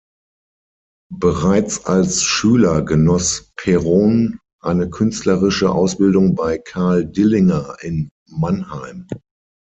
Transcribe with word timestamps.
Bereits 1.13 1.85
als 1.85 2.23
Schüler 2.23 2.81
genoss 2.81 3.51
Perron 3.55 4.39
eine 4.59 4.89
künstlerische 4.89 5.69
Ausbildung 5.71 6.33
bei 6.33 6.57
Karl 6.57 7.05
Dillinger 7.05 7.77
in 7.83 8.09
Mannheim. 8.27 9.05